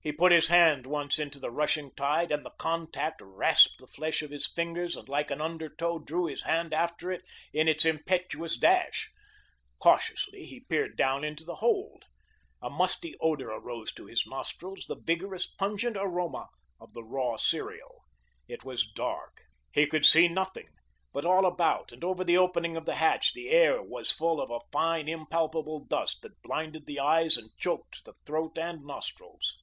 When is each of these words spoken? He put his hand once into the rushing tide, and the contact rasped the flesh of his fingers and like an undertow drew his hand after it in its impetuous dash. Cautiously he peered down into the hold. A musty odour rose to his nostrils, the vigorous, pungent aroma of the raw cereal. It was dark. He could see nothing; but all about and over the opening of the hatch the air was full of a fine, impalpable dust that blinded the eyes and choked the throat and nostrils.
He 0.00 0.12
put 0.12 0.32
his 0.32 0.48
hand 0.48 0.86
once 0.86 1.18
into 1.18 1.38
the 1.38 1.50
rushing 1.50 1.94
tide, 1.94 2.32
and 2.32 2.42
the 2.42 2.54
contact 2.58 3.20
rasped 3.22 3.78
the 3.78 3.86
flesh 3.86 4.22
of 4.22 4.30
his 4.30 4.46
fingers 4.50 4.96
and 4.96 5.06
like 5.06 5.30
an 5.30 5.42
undertow 5.42 5.98
drew 5.98 6.24
his 6.24 6.44
hand 6.44 6.72
after 6.72 7.12
it 7.12 7.22
in 7.52 7.68
its 7.68 7.84
impetuous 7.84 8.56
dash. 8.56 9.10
Cautiously 9.80 10.46
he 10.46 10.60
peered 10.60 10.96
down 10.96 11.24
into 11.24 11.44
the 11.44 11.56
hold. 11.56 12.06
A 12.62 12.70
musty 12.70 13.16
odour 13.20 13.60
rose 13.60 13.92
to 13.92 14.06
his 14.06 14.26
nostrils, 14.26 14.86
the 14.88 14.96
vigorous, 14.96 15.46
pungent 15.46 15.98
aroma 15.98 16.48
of 16.80 16.94
the 16.94 17.04
raw 17.04 17.36
cereal. 17.36 18.04
It 18.48 18.64
was 18.64 18.90
dark. 18.90 19.42
He 19.74 19.86
could 19.86 20.06
see 20.06 20.26
nothing; 20.26 20.68
but 21.12 21.26
all 21.26 21.44
about 21.44 21.92
and 21.92 22.02
over 22.02 22.24
the 22.24 22.38
opening 22.38 22.78
of 22.78 22.86
the 22.86 22.94
hatch 22.94 23.34
the 23.34 23.50
air 23.50 23.82
was 23.82 24.10
full 24.10 24.40
of 24.40 24.50
a 24.50 24.64
fine, 24.72 25.06
impalpable 25.06 25.80
dust 25.84 26.22
that 26.22 26.40
blinded 26.40 26.86
the 26.86 26.98
eyes 26.98 27.36
and 27.36 27.50
choked 27.58 28.06
the 28.06 28.14
throat 28.24 28.56
and 28.56 28.86
nostrils. 28.86 29.58